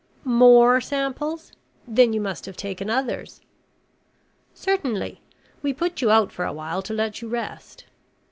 "More 0.25 0.81
samples? 0.81 1.51
Then 1.87 2.11
you 2.11 2.19
must 2.19 2.47
have 2.47 2.57
taken 2.57 2.89
others." 2.89 3.39
"Certainly. 4.55 5.21
We 5.61 5.73
put 5.73 6.01
you 6.01 6.09
out 6.09 6.31
for 6.31 6.43
a 6.43 6.51
while 6.53 6.81
to 6.81 6.93
let 6.95 7.21
you 7.21 7.27
rest." 7.27 7.85